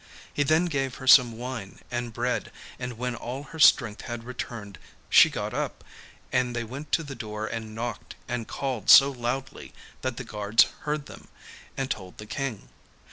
[0.33, 4.79] He then gave her some wine and bread, and when all her strength had returned
[5.11, 5.83] she got up,
[6.31, 10.63] and they went to the door and knocked and called so loudly that the guards
[10.85, 11.27] heard them,
[11.77, 12.69] and told the King.